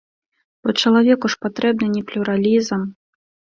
[0.63, 2.91] Бо чалавеку ж патрэбны не плюралізм.